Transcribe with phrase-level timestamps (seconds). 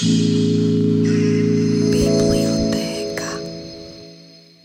[0.00, 0.49] Peace.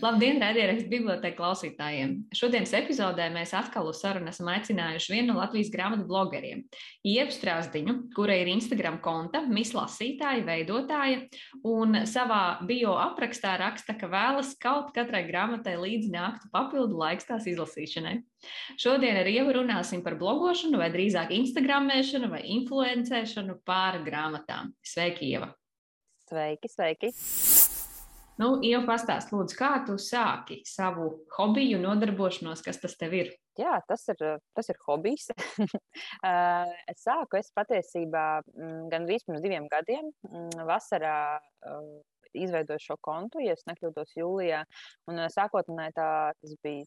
[0.06, 2.10] Labdien, raidierakstu biblioteka klausītājiem!
[2.36, 6.60] Šodienas epizodē mēs atkal uz sarunu esam aicinājuši vienu no Latvijas grāmatu blogeriem,
[7.02, 11.24] Ievu Strasdiņu, kura ir Instagram konta, mislasītāja, veidotāja,
[11.66, 17.50] un savā bio aprakstā raksta, ka vēlas kaut katrai grāmatai līdzi nāktu papildu laiks tās
[17.50, 18.20] izlasīšanai.
[18.78, 24.70] Šodien ar Ievu runāsim par blogošanu, vai drīzāk Instagramēšanu vai influencēšanu pār grāmatām.
[24.86, 25.50] Sveiki, Ieva!
[26.30, 27.16] Sveiki, sveiki!
[28.36, 31.08] Nu, jau pastāst, lūdzu, kā tu sāki savu
[31.38, 33.30] hobiju, nodarbošanos, kas tas tev ir?
[33.56, 34.20] Jā, tas ir,
[34.56, 35.30] tas ir hobijs.
[36.26, 41.88] Eh, es sāku, es patiesībā mm, gandrīz pirms diviem gadiem, mm, vasarā eh,
[42.42, 44.62] izveidoju šo kontu, ja nekļūdos jūlijā.
[45.10, 46.84] Un eh, sākotnēji tā tas bija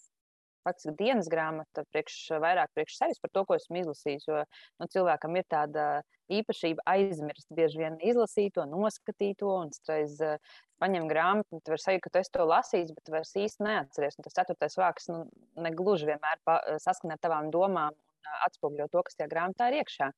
[0.67, 4.27] faktiski dienas grāmata, priekš, vairāk priekš sevis par to, ko esmu izlasījis.
[4.29, 5.85] Jo nu, cilvēkam ir tāda
[6.33, 10.37] īpašība aizmirst bieži vien izlasīto, noskatīto, un reiz uh,
[10.81, 14.19] paņem grāmatu, un tu vari sajust, ka tu esi to lasījis, bet vairs īsti neatceries.
[14.19, 15.23] Un tas ceturtais vārks nu,
[15.59, 16.41] negluži vienmēr
[16.83, 20.11] saskan ar tavām domām un uh, atspoguļo to, kas tajā grāmatā ir iekšā.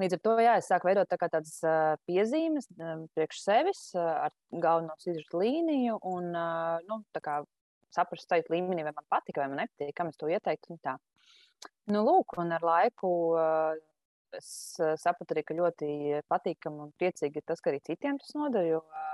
[0.00, 2.66] Līdz ar to jā, es sāku veidot tā tādas uh, piezīmes
[3.14, 7.02] priekš sevis ar galveno sižetu līniju un nu,
[7.94, 10.78] saprast tajā līmenī, vai man patika, vai man nepatīk, kam es to ieteiktu.
[11.90, 13.74] Nu, lūk, un ar laiku uh,
[14.36, 14.50] es
[15.02, 15.90] sapratu arī, ka ļoti
[16.30, 18.68] patīkami un priecīgi ir tas, ka arī citiem tas noder.
[18.68, 19.10] Jo uh,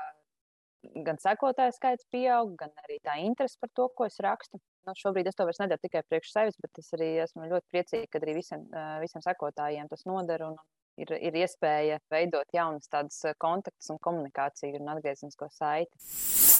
[1.07, 4.61] gan sekotāju skaits pieaug, gan arī tā interese par to, ko es rakstu.
[4.87, 8.11] Nu, šobrīd es to vairs nedaru tikai priekš sevis, bet es arī esmu ļoti priecīga,
[8.13, 8.67] ka arī visiem,
[9.03, 10.47] visiem sekotājiem tas noder.
[10.47, 10.61] Un,
[11.03, 16.56] ir, ir iespēja veidot jaunas tādas kontaktus un komunikāciju un atgriezenisko saiti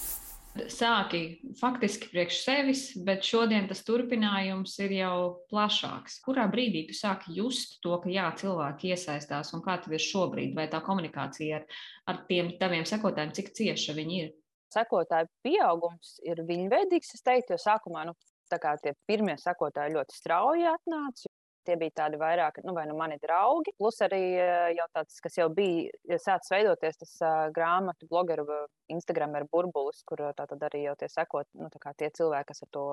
[0.73, 1.21] sāki
[1.61, 5.19] faktiski priekš sevis, bet šodien tas turpinājums ir jau
[5.51, 6.21] plašāks.
[6.25, 10.55] Kurā brīdī tu sāki just to, ka jā, cilvēki iesaistās un kā tev ir šobrīd,
[10.57, 11.67] vai tā komunikācija ar,
[12.13, 14.35] ar tiem taviem sekotājiem, cik cieša viņi ir?
[14.75, 18.17] Sekotāju pieaugums ir viņveidīgs, es teiktu, jo sākumā nu,
[18.51, 21.36] tie pirmie sekotāji ļoti strauji atnāca.
[21.67, 25.39] Tie bija tādi vairāk, nu, vai nu mani draugi, plus arī eh, jau tāds, kas
[25.41, 28.47] jau bija sācis veidoties, tas uh, grāmatu blogeru
[28.93, 31.69] Instagram ir burbulis, kur tātad arī jau tie sekot, nu,
[31.99, 32.85] tie cilvēki, kas ar to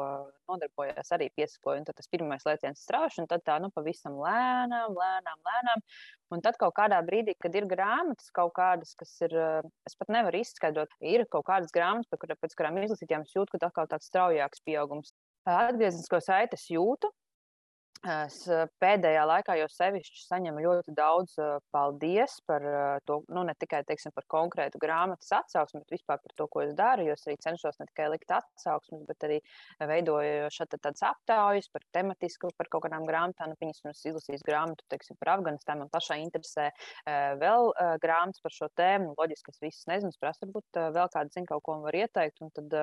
[0.49, 1.81] nodarbojas, arī piesakoja.
[1.81, 5.83] Un tad tas pirmais lēciens strauši, un tad tā, nu, pavisam lēnām, lēnām, lēnām.
[6.33, 9.35] Un tad kaut kādā brīdī, kad ir grāmatas kaut kādas, kas ir,
[9.85, 12.09] es pat nevaru izskaidrot, ir kaut kādas grāmatas,
[12.41, 15.13] pēc kurām izlasītām es jūtu, ka tā kā tāds straujāks pieaugums.
[15.49, 17.11] Atgrieznisko saites jūtu,
[18.03, 18.41] Es
[18.83, 21.37] pēdējā laikā jau sevišķi saņemu ļoti daudz
[21.71, 22.65] paldies par
[23.07, 26.73] to, nu, ne tikai teiksim, par konkrētu grāmatas atsauksmi, bet vispār par to, ko es
[26.75, 27.05] daru.
[27.07, 29.39] Jo es arī cenšos ne tikai likt atsauksmes, bet arī
[29.79, 33.53] veidoju šādi tādas aptaujas par tematisku, par kaut kādām grāmatām.
[33.53, 36.73] Nu, Piemēram, es izlasīju grāmatu teiksim, par Afganistānu, man pašai interesē
[37.39, 37.71] vēl
[38.03, 39.15] grāmatas par šo tēmu.
[39.15, 42.43] Loģiski, es visas nezinu, es prasu, varbūt vēl kādu zinu, kaut ko man var ieteikt.
[42.43, 42.81] Un tad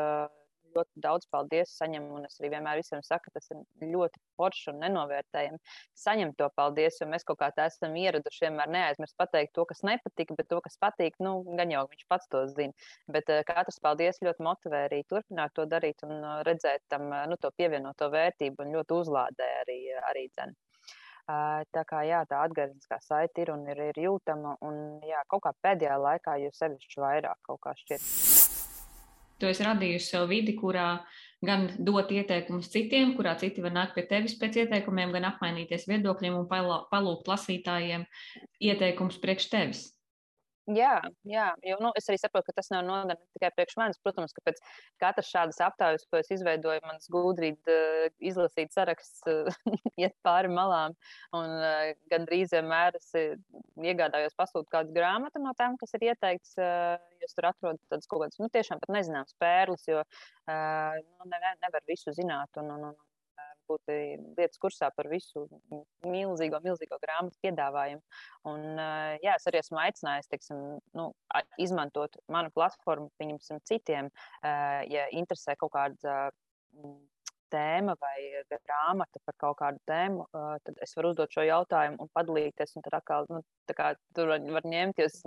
[0.76, 4.80] ļoti daudz paldies saņemu, un es arī vienmēr visiem saku, tas ir ļoti forši un
[4.84, 5.60] nenovērtējami.
[6.02, 9.84] Saņemt to paldies, jo mēs kaut kā tā esam ieraduši vienmēr neaizmirst pateikt to, kas
[9.86, 12.88] nepatika, bet to, kas patīk, nu, gan jau viņš pats to zina.
[13.10, 17.26] Bet uh, katrs paldies ļoti motivē arī turpināt to darīt un uh, redzēt tam uh,
[17.30, 20.58] nu, to pievienoto vērtību un ļoti uzlādē arī, arī dzene.
[21.74, 25.54] Tā kā jā, tā atgriezniskā saite ir un ir, ir jūtama, un jā, kaut kā
[25.66, 28.29] pēdējā laikā jūs sevišķi vairāk kaut kā šķiet.
[29.40, 30.88] Tu esi radījusi sev vidi, kurā
[31.44, 36.36] gan dot ieteikumus citiem, kurā citi var nākt pie tevis pēc ieteikumiem, gan apmainīties viedokļiem
[36.36, 38.04] un palūgt lasītājiem
[38.60, 39.86] ieteikumus priekš tevis.
[40.68, 44.00] Jā, jā jo nu, es arī saprotu, ka tas nav noderīgi tikai priekš manis.
[44.04, 44.60] Protams, ka pēc
[45.02, 49.50] katras šādas aptaujas, ko es izveidoju, manas gudrības uh, izlasīt saraksts uh,
[50.02, 50.94] iet pāri malām.
[51.36, 56.56] Un uh, gandrīz vienmēr es iegādājos pasūtīt kādu grāmatu no tām, kas ir ieteikts.
[57.20, 60.02] Jūs tur atrodat tādas kaut kādas, nu, tiešām pat nezināmas pērles, jo
[60.48, 62.52] nu, ne, nevar visu zināt.
[62.60, 62.98] Un, un, un,
[63.70, 63.92] būt
[64.38, 65.46] lietas kursā par visu
[66.06, 68.02] milzīgo, milzīgo grāmatu piedāvājumu.
[68.50, 68.66] Un,
[69.24, 70.64] jā, es arī esmu aicinājis teiksim,
[70.98, 71.10] nu,
[71.62, 73.10] izmantot manu platformu,
[73.68, 74.10] citiem,
[74.42, 76.20] ja interesē kaut kāda
[77.50, 78.16] tēma vai
[78.50, 80.26] grāmata par kaut kādu tēmu,
[80.66, 82.76] tad es varu uzdot šo jautājumu un padalīties.
[82.76, 83.42] Un tad atkal, nu,
[83.76, 85.20] kā, tur var, var ņemt, jo es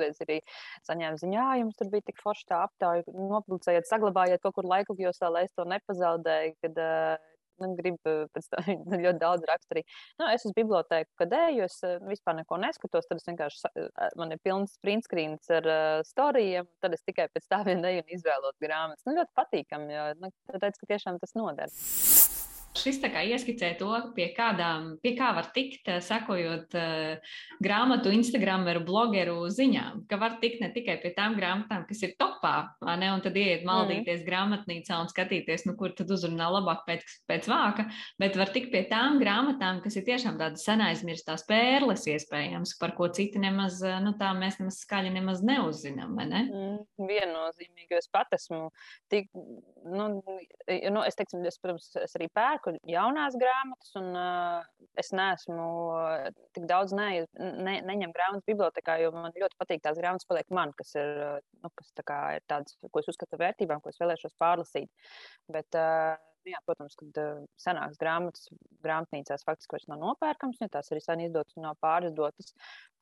[0.00, 0.40] reiz arī
[0.88, 4.96] saņēmu ziņu, ka jums tur bija tik forša tā aptauja, nopublicējiet, saglabājiet kaut kur laiku,
[4.98, 6.58] jo es vēl es to nepazaudēju.
[6.64, 9.88] Kad, uh, nu, gribu pēc tam ļoti daudz rakstīt.
[10.20, 11.78] Nu, es uz bibliotēku, kad eju, es
[12.08, 13.08] vispār neko neskatos.
[13.10, 13.74] Tad es vienkārši
[14.20, 16.68] man ir pilns print screens ar uh, storijiem.
[16.84, 19.04] Tad es tikai pēc tā vien eju un izvēlos grāmatas.
[19.08, 21.72] Nu, ļoti patīkami, jo nu, redz, ka tiešām tas noder.
[22.74, 28.10] Šis tā kā ieskicē to, pie, kādām, pie kā var tikt, eh, sekojot uh, grāmatu,
[28.10, 32.54] Instagrameru, blogeru ziņām, ka var tikt ne tikai pie tām grāmatām, kas ir topā,
[32.98, 34.26] ne, un tad iet maldīties mm.
[34.26, 37.86] grāmatnīcā un skatīties, nu, kur tad uzrunā labāk pēc, pēc vāka,
[38.18, 43.06] bet var tikt pie tām grāmatām, kas ir tiešām tādas senaizmirstās pērles iespējams, par ko
[43.14, 46.42] citi nemaz, eh, nu, tā mēs nemaz skaļi nemaz neuzzinām, vai ne?
[46.50, 48.66] Mm, viennozīmīgi, es pat esmu
[49.14, 49.30] tik,
[49.86, 54.64] nu, nu es teiksim, es, protams, es arī pērku pērku jaunās grāmatas, un uh,
[55.00, 55.66] es neesmu
[56.54, 60.72] tik daudz ne, ne, neņemu grāmatas bibliotekā, jo man ļoti patīk tās grāmatas, paliek man,
[60.76, 64.90] kas ir, nu, kas tā ir tādas, ko es uzskatu vērtībām, ko es vēlēšos pārlasīt.
[65.48, 66.16] Bet, uh,
[66.48, 67.18] jā, protams, kad
[67.60, 68.48] senākas grāmatas
[68.84, 72.52] grāmatnīcās faktiski vairs nav nopērkams, jo tās arī sen izdotas un nav pārizdotas.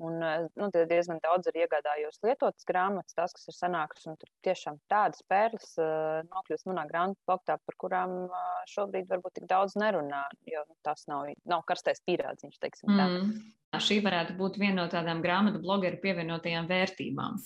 [0.02, 0.18] Un,
[0.58, 5.22] nu, diezgan daudz arī iegādājos lietotas grāmatas, tās, kas ir senākas, un tur tiešām tādas
[5.30, 5.76] pērles
[6.30, 8.16] nokļūst manā grāmatu plaktā, par kurām
[8.72, 13.08] šobrīd varbūt tik daudz nerunā, jo nu, tas nav, nav karstais pierādziņš, teiksim tā.
[13.08, 13.34] Mm.
[13.80, 17.38] Šī varētu būt viena no tādām grāmatu blogeru pievienotajām vērtībām.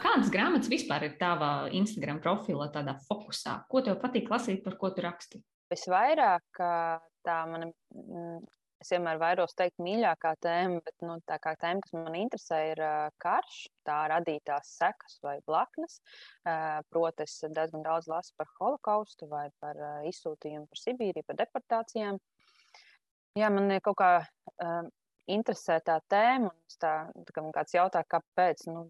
[0.00, 3.62] Kādas grāmatas vispār ir tavā Instagram profilā, tādā fokusā?
[3.70, 5.40] Ko tev patīk lasīt, par ko tu raksti?
[5.72, 6.60] Visvairāk
[7.26, 8.42] tā man, mm,
[8.84, 12.82] es vienmēr vairos teikt, mīļākā tēma, bet nu, tā kā tēma, kas man interesē, ir
[13.22, 15.98] karš, tā radītās sekas vai blaknes.
[16.92, 19.80] Proti, es diezgan daudz lasu par holokaustu vai par
[20.12, 22.20] izsūtījumu par Sibīriju, par deportācijām.
[23.36, 24.12] Jā, man ir kaut kā
[25.32, 26.92] interesē tā tēma, un tā,
[27.28, 28.86] tā kā man kāds jautā, kāpēc, nu,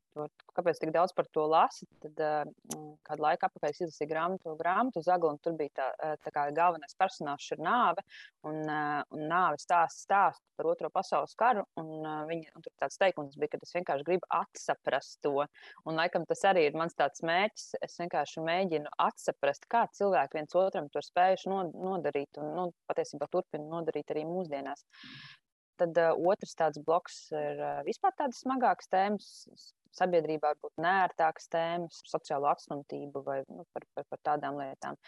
[0.56, 5.02] kāpēc tik daudz par to lasi, tad uh, kādu laiku atpakaļ es izlasīju grāmatu, grāmatu
[5.04, 5.88] Zaglu, un tur bija tā,
[6.24, 8.04] tā kā galvenais personāžs ir nāve,
[8.46, 12.74] un, uh, un nāve stāsta stāstu par otro pasaules karu, un, uh, viņa, un tur
[12.80, 15.46] tāds teikums bija, ka es vienkārši gribu atsaprast to,
[15.84, 20.56] un laikam tas arī ir mans tāds mērķis, es vienkārši mēģinu atsaprast, kā cilvēki viens
[20.58, 24.84] otram to spējuši nodarīt, un, nu, patiesībā turpina nodarīt arī mūsdienās.
[25.80, 29.30] Tad uh, otrs tāds bloks ir uh, vispār tādas smagākas tēmas,
[29.96, 34.98] sabiedrībā varbūt nērtākas tēmas, sociālo atstumtību vai nu, par, par, par tādām lietām.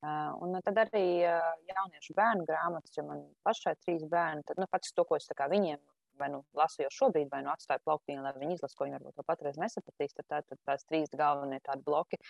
[0.00, 4.68] Uh, un tad arī uh, jauniešu bērnu grāmatas, jo man pašai trīs bērni, tad nu,
[4.72, 5.80] pats to, ko es viņiem
[6.20, 9.28] vai nu lasu jau šobrīd, vai nu atstāju plauktiņu, lai viņi izlasa, ko viņi varbūt
[9.28, 10.12] patreiz nesapratīs.
[10.18, 12.20] Tad, tā, tad tās trīs galvenie tādi bloki.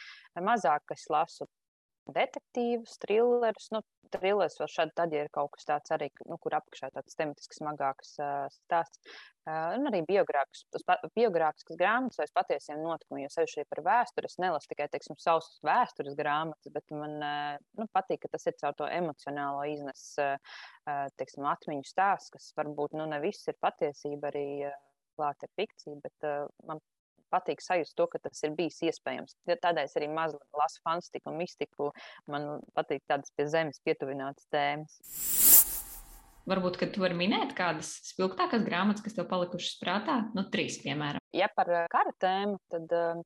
[0.48, 1.48] Mazāk es lasu
[2.16, 3.70] detektīvus, thrillerus.
[3.74, 7.14] Nu, Trilers vēl šādi tad, ja ir kaut kas tāds arī, nu, kur apakšā tāds
[7.14, 8.98] tematiski smagāks uh, stāsts.
[9.46, 14.88] Uh, un arī biogrāfiskas grāmatas vai patiesiem notikumiem, jo sevišķi par vēsturi es nelasu tikai,
[14.90, 19.62] teiksim, savus vēstures grāmatas, bet man uh, nu, patīk, ka tas ir caur to emocionālo
[19.70, 20.36] iznes, uh,
[21.20, 24.78] teiksim, atmiņu stāsts, kas varbūt, nu, ne viss ir patiesība, arī uh,
[25.20, 26.82] klāt ir fikcija, bet uh, man
[27.32, 29.36] patīk sajust to, ka tas ir bijis iespējams.
[29.50, 31.90] Tādēļ es arī maz lasu fantastiku un mistiku.
[32.30, 34.98] Man patīk tādas pie zemes pietuvinātas tēmas.
[36.50, 40.16] Varbūt, ka tu vari minēt kādas spilgtākās grāmatas, kas tev palikušas prātā?
[40.34, 41.22] Nu, trīs, piemēram.
[41.36, 43.20] Ja par eh, kara tēmu, tad uh,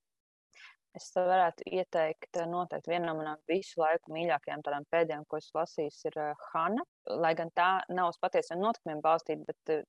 [0.98, 5.62] es varētu ieteikt eh, noteikti vienu no manām visu laiku mīļākajām tādām pēdējām, ko esmu
[5.62, 6.18] lasījis, ir
[6.50, 6.84] Hanna.
[7.22, 9.86] Lai gan tā nav uz patiesiem notikumiem balstīta, bet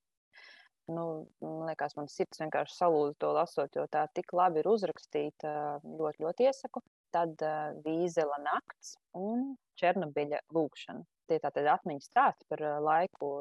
[0.92, 1.06] nu,
[1.42, 5.52] man liekas, man sirds vienkārši salūza to lasot, jo tā tik labi ir uzrakstīta.
[5.84, 6.84] Ļoti, ļoti iesaku.
[7.16, 11.06] Tad uh, Vīzela nakts un Černobiļa lūkšana.
[11.30, 13.32] Tie tātad atmiņas stāsti par uh, laiku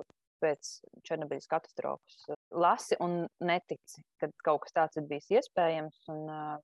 [0.44, 0.70] pēc
[1.06, 2.20] Černobiļas katastrofas.
[2.54, 6.04] Lasi un netici, ka kaut kas tāds ir bijis iespējams.
[6.14, 6.54] Un, uh,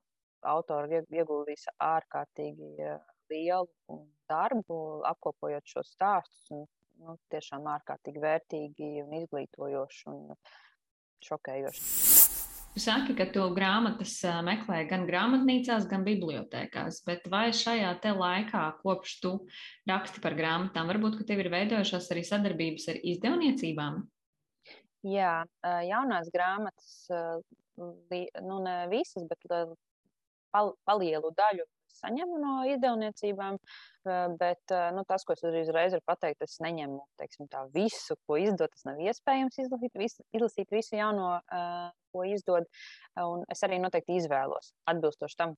[0.48, 3.98] autori ieguldījis ārkārtīgi uh, lielu
[4.30, 4.78] darbu,
[5.10, 6.46] apkopojot šos stāstus.
[6.54, 6.66] Un,
[7.00, 10.02] nu, tiešām ārkārtīgi vērtīgi un izglītojoši.
[10.12, 10.34] Un,
[11.26, 11.82] šokējoši.
[12.70, 14.12] Jūs saki, ka tu grāmatas
[14.46, 19.32] meklē gan grāmatnīcās, gan bibliotekās, bet vai šajā te laikā, kopš tu
[19.90, 23.98] raksti par grāmatām, varbūt, ka tev ir veidojušās arī sadarbības ar izdevniecībām?
[25.10, 25.34] Jā,
[25.88, 26.94] jaunās grāmatas,
[27.80, 29.50] nu ne visas, bet
[30.54, 31.66] pal palielu daļu
[31.98, 33.58] saņemu no izdevniecībām,
[34.40, 38.72] bet nu, tas, ko es uzreiz varu pateikt, es neņemu teiksim, tā, visu, ko izdod.
[38.72, 41.34] Tas nav iespējams izlasīt visu, izlasīt visu jauno,
[42.14, 42.66] ko izdod.
[43.20, 45.54] Un es arī noteikti izvēlos atbilstoši tam,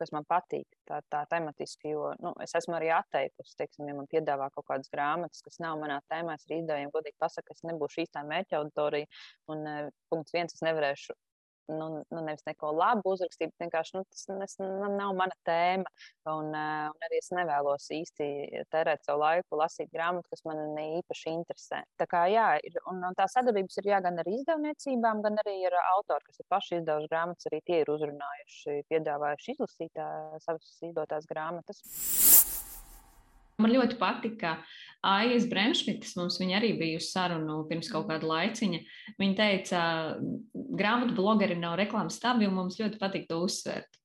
[0.00, 4.10] kas man patīk, tā, tā tematiski, jo nu, es esmu arī atteikusi, teiksim, ja man
[4.10, 7.68] piedāvā kaut kādas grāmatas, kas nav manā tēmā, es arī izdevējiem godīgi pasaku, ka es
[7.70, 9.10] nebūšu īstā mērķa auditorija,
[9.54, 9.64] un
[10.10, 11.14] punkts viens, es nevarēšu
[11.72, 15.92] nu, nu nevis neko labu uzrakstīt, bet vienkārši nu, tas nes, nu, nav mana tēma.
[16.30, 18.28] Un, uh, un arī es nevēlos īsti
[18.72, 21.82] tērēt savu laiku, lasīt grāmatu, kas man ne īpaši interesē.
[22.00, 25.58] Tā kā jā, ir, un, un tā sadarbības ir jā, gan ar izdevniecībām, gan arī
[25.70, 30.08] ar autoriem, kas ir paši izdevuši grāmatas, arī tie ir uzrunājuši, piedāvājuši izlasīt tā,
[30.44, 31.84] savas izdotās grāmatas.
[33.62, 38.80] Man ļoti patika, ka Aijas Bremšmitas mums arī bija uz sarunu pirms kaut kāda laiciņa.
[39.20, 39.82] Viņa teica,
[40.52, 44.00] grāmatu blogeri nav reklāmas stabi, un mums ļoti patīk to uzsvērt.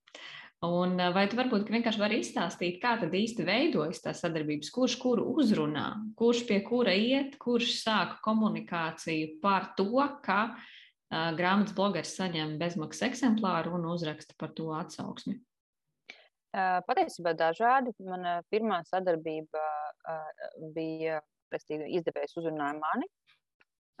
[0.60, 5.24] Un vai tu varbūt vienkārši vari izstāstīt, kā tad īsti veidojas tā sadarbības, kurš kuru
[5.40, 5.86] uzrunā,
[6.20, 9.88] kurš pie kura iet, kurš sāk komunikāciju par to,
[10.20, 15.40] ka uh, grāmatas blogeris saņem bezmaksas eksemplāru un uzraksta par to atsauksmi?
[16.52, 17.92] Patiesībā dažādi.
[18.06, 19.62] Mana pirmā sadarbība
[20.74, 21.20] bija,
[21.54, 23.06] respektīvi, izdevējs uzrunāja mani.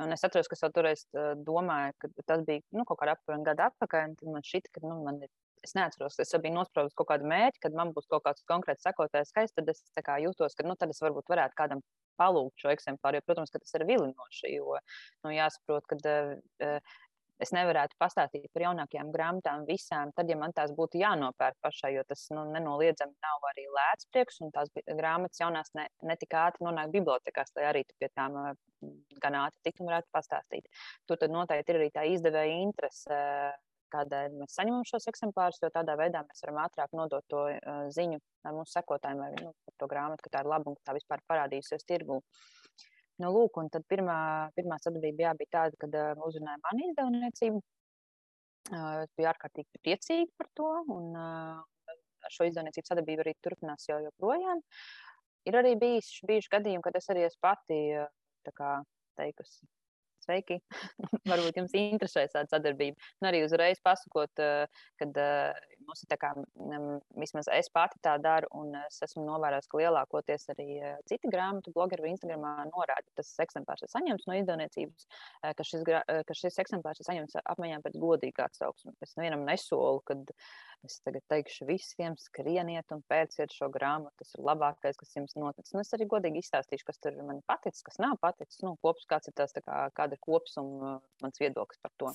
[0.00, 1.04] Un es atceros, ka es toreiz
[1.44, 4.16] domāju, ka tas bija nu, kaut kādā aptuveni gada atpakaļ.
[4.18, 5.30] Tad man šķita, ka nu, man ir
[5.64, 9.32] es neatceros, es biju nospraudis kaut kādu mērķi, kad man būs kaut kāds konkrēts sekotājs
[9.32, 9.82] skaists, tad es
[10.24, 11.82] jūtos, ka nu, tad es varbūt varētu kādam
[12.20, 13.20] palūgt šo eksemplāru.
[13.20, 14.78] Jo, protams, ka tas ir vilinoši, jo
[15.24, 16.96] nu, jāsaprot, ka uh,
[17.42, 22.04] es nevarētu pastāstīt par jaunākajām grāmatām visām, tad, ja man tās būtu jānopērk pašai, jo
[22.08, 26.92] tas nu, nenoliedzami nav arī lēts prieks, un tās grāmatas jaunās ne, netik ātri nonāk
[26.94, 28.38] bibliotekās, lai arī tu pie tām
[29.22, 30.70] gan ātri tiktu un varētu pastāstīt.
[31.08, 33.24] Tur tad noteikti ir arī tā izdevēja interese
[33.90, 38.20] kādēļ mēs saņemam šos eksemplārus, jo tādā veidā mēs varam ātrāk nodot to uh, ziņu
[38.54, 41.86] mūsu sekotājiem vai nu, to grāmatu, ka tā ir laba un ka tā vispār parādījusies
[41.88, 42.20] tirgū.
[43.20, 44.16] Nu, lūk, un tad pirmā,
[44.56, 47.60] pirmā sadarbība jā, bija tāda, kad uh, uzrunāja mani izdevniecību.
[48.70, 53.84] Uh, es biju ārkārtīgi priecīga par to, un uh, ar šo izdevniecību sadarbību arī turpinās
[53.90, 54.62] jau joprojām.
[55.48, 57.78] Ir arī bijis, bijuši gadījumi, kad es arī esmu pati
[58.56, 58.72] kā,
[59.20, 59.68] teikusi,
[60.24, 60.58] sveiki,
[61.32, 63.10] varbūt jums interesē tāda sadarbība.
[63.20, 64.32] Un arī uzreiz pasakot,
[65.00, 65.20] kad
[66.10, 66.32] tā kā,
[67.18, 70.68] vismaz es pati tā daru, un es esmu novērojis, ka lielākoties arī
[71.10, 75.06] citi grāmatu blogeri vai Instagramā norāda, ka tas eksemplārs ir saņemts no izdevniecības,
[75.58, 75.86] ka šis,
[76.28, 78.96] ka šis eksemplārs ir saņemts apmaiņā pēc godīga atsauksme.
[79.04, 80.34] Es nevienam nesolu, kad
[80.86, 84.14] Es tagad teikšu visiem, skrieniet un pērciet šo grāmatu.
[84.22, 85.74] Tas ir labākais, kas jums noticis.
[85.76, 88.62] Un es arī godīgi izstāstīšu, kas tur man paticis, kas nav paticis.
[88.64, 92.14] Nu, kops, kāds ir tas, kā, kāda ir kops un uh, mans viedoklis par to.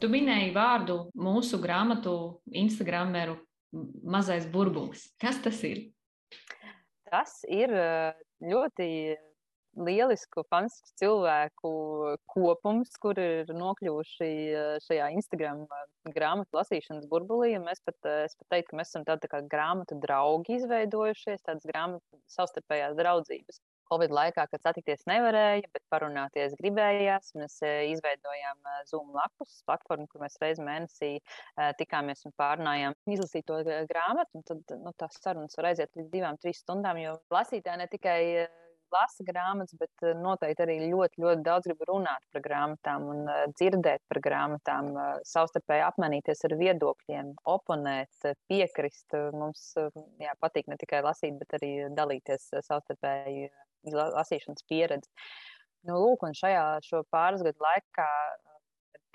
[0.00, 2.16] Tu minēji vārdu mūsu grāmatu
[2.52, 3.38] Instagrameru
[4.04, 5.06] mazais burbulis.
[5.20, 5.86] Kas tas ir?
[7.08, 7.72] Tas ir
[8.44, 8.88] ļoti
[9.76, 11.70] lielisku, fantastisku cilvēku
[12.32, 15.86] kopums, kur ir nokļuvuši eh, šajā Instagram eh,
[16.16, 17.54] grāmatu lasīšanas burbulī.
[17.62, 22.20] Mēs pat, eh, pat teiktu, ka mēs esam tādi tā grāmatu draugi izveidojušies, tādas grāmatu
[22.32, 23.60] savstarpējās draudzības.
[23.90, 27.58] Covid laikā, kad satikties nevarēja, bet parunāties gribējās, mēs
[27.92, 31.12] izveidojām Zoom lapus, platformu, kur mēs reizi mēnesī
[31.80, 34.44] tikāmies un pārnājām izlasīt to grāmatu.
[34.50, 38.20] Tad nu, tās sarunas var aiziet līdz divām, trīs stundām, jo lasītāji ne tikai
[38.92, 43.22] lasa grāmatas, bet eh, noteikti arī ļoti, ļoti daudz grib runāt par grāmatām un
[43.54, 44.92] dzirdēt par grāmatām,
[45.26, 49.16] savstarpēji apmainīties ar viedokļiem, oponēt, piekrist.
[49.36, 49.68] Mums
[50.22, 53.50] jā, patīk ne tikai lasīt, bet arī dalīties savstarpēji
[53.94, 55.10] lasīšanas pieredzi.
[55.86, 56.64] Nu, lūk, un šajā
[57.14, 58.08] pāris gadu laikā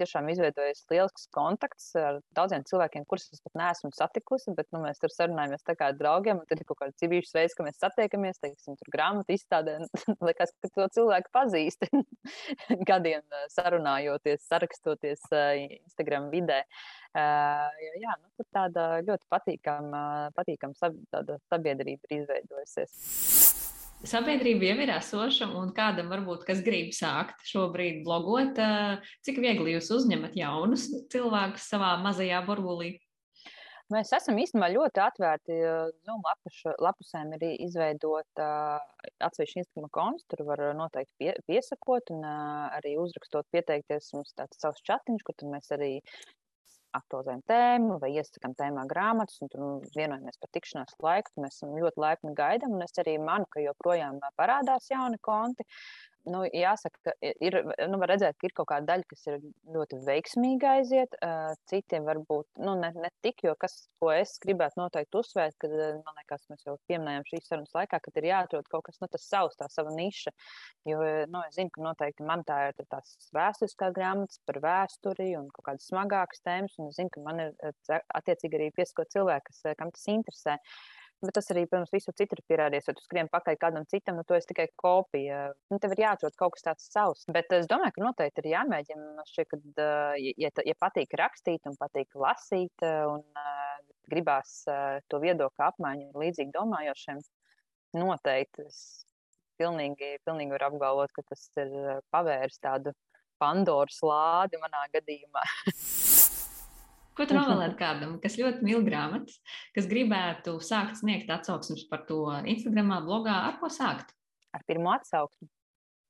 [0.02, 5.02] tiešām izveidojies lielisks kontakts ar daudziem cilvēkiem, kurus es pat neesmu satikusi, bet nu, mēs
[5.02, 6.42] tur sarunājamies kā ar draugiem.
[6.50, 9.78] Tad ir kaut kāds civīšs veids, ka mēs satiekamies, teiksim, tur grāmatu izstādē.
[10.28, 11.88] Liekas, ka to cilvēku pazīst
[12.90, 13.24] gadiem
[13.54, 16.64] sarunājoties, sarakstoties Instagram vidē.
[17.12, 17.68] Uh,
[18.00, 20.04] jā, nu, tur tāda ļoti patīkama,
[20.38, 20.96] patīkama sab
[21.52, 23.61] sabiedrība ir izveidojusies
[24.08, 28.60] sabiedrība jau ir esoša, un kādam varbūt, kas grib sākt šobrīd blogot,
[29.26, 32.96] cik viegli jūs uzņemat jaunus cilvēkus savā mazajā burbulī?
[33.92, 35.56] Mēs esam īstenībā ļoti atvērti.
[36.08, 38.46] Zoom lapušu, lapusēm ir izveidota
[39.20, 44.14] atsevišķa Instagram konts, tur var noteikti pie, piesakot un arī uzrakstot, pieteikties.
[44.16, 45.98] Mums tāds savs chatiņš, kur mēs arī
[46.98, 51.34] aktualizējam tēmu vai iesakām tēmā grāmatas, un tur vienojamies par tikšanās laiku.
[51.44, 55.68] Mēs ļoti laipni gaidām, un es arī manu, ka joprojām parādās jauni konti
[56.30, 57.58] nu, jāsaka, ka ir,
[57.90, 59.40] nu, var redzēt, ka ir kaut kāda daļa, kas ir
[59.76, 61.18] ļoti veiksmīgi aiziet,
[61.72, 65.74] citiem varbūt nu, ne, ne tik, jo kas, ko es gribētu noteikti uzsvērt, kad,
[66.06, 69.58] man liekas, mēs jau pieminējām šīs sarunas laikā, kad ir jāatrod kaut kas, nu, savs,
[69.60, 70.34] tā sava niša,
[70.90, 71.02] jo,
[71.32, 75.72] nu, es zinu, ka noteikti man tā ir tās vēsturiskās grāmatas par vēsturi un kaut
[75.72, 77.54] kādas smagākas tēmas, un es zinu, ka man ir
[78.22, 80.58] attiecīgi arī pieskot cilvēki, kas, kam tas interesē.
[80.62, 82.88] Uh, Bet tas arī, protams, visur citur ir pierādījies.
[82.90, 85.52] Ja tu skrien pakaļ kādam citam, nu, to es tikai kopija.
[85.70, 87.28] Nu, tev ir jāatrod kaut kas tāds savs.
[87.30, 89.26] Bet es domāju, ka noteikti ir jāmēģina.
[89.30, 89.86] Šķiet, ka,
[90.18, 93.22] ja, ja patīk rakstīt un patīk lasīt, un
[94.10, 94.64] gribās
[95.14, 97.22] to viedokļu apmaiņu līdzīgi domājošiem,
[98.02, 98.82] noteikti es
[99.62, 101.76] pilnīgi, pilnīgi varu apgalvot, ka tas ir
[102.14, 102.96] pavērs tādu
[103.42, 105.46] Pandoras lādi manā gadījumā.
[107.18, 109.42] Ko tu novēlētu kādam, kas ļoti mīl grāmatas,
[109.76, 114.14] kas gribētu sākt sniegt atsauksmes par to Instagram, blogā, ar ko sākt?
[114.56, 115.50] Ar pirmo atsauksmi.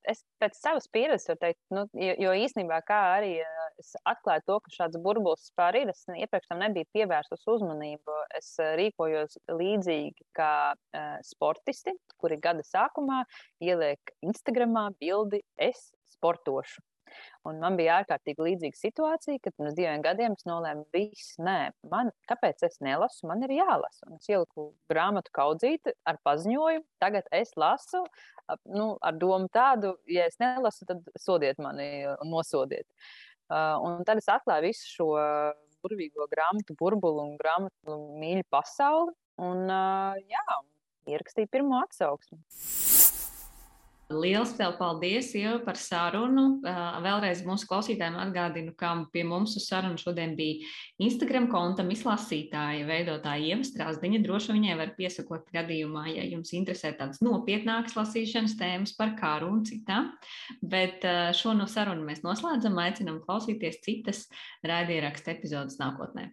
[0.09, 3.35] Es pēc savas pieredzes varu teikt, nu, jo, jo īstenībā kā arī
[3.81, 5.91] es atklāju to, ka šāds burbulis vispār ir.
[5.93, 8.17] Es iepriekš tam nebiju pievērsus uzmanību.
[8.37, 13.23] Es rīkojos līdzīgi kā uh, sportisti, kuri gada sākumā
[13.61, 16.81] ieliek Instagramā bildi es sportošu.
[17.47, 21.57] Un man bija ārkārtīgi līdzīga situācija, kad pirms diviem gadiem es nolēmu, viss, nē,
[21.91, 24.09] man, kāpēc es nelasu, man ir jālasa.
[24.09, 28.03] Un es ieliku grāmatu kaudzīti ar paziņojumu, tagad es lasu,
[28.69, 32.87] nu, ar domu tādu, ja es nelasu, tad sodiet mani un nosodiet.
[33.51, 35.09] Uh, un tad es atklāju visu šo
[35.83, 39.15] burvīgo grāmatu burbuli un grāmatu mīļu pasauli.
[39.41, 40.61] Un, uh, jā,
[41.09, 42.41] ierakstīju pirmo atsauksmi.
[44.11, 46.59] Lielas tev paldies, Ieva, par sarunu.
[46.61, 50.67] Vēlreiz mūsu klausītājiem atgādinu, ka pie mums uz sarunu šodien bija
[51.01, 54.21] Instagram konta mislasītāja veidotāja Ieva Strāzdiņa.
[54.25, 59.63] Droši viņai var piesakot gadījumā, ja jums interesē tādas nopietnākas lasīšanas tēmas par kāru un
[59.67, 60.11] citām.
[60.61, 64.27] Bet šo no sarunu mēs noslēdzam, aicinam klausīties citas
[64.67, 66.31] raidierakstu epizodes nākotnē.